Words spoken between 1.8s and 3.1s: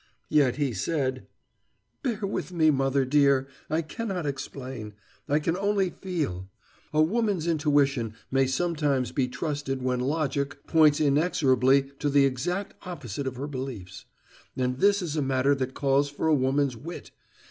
"Bear with me, mother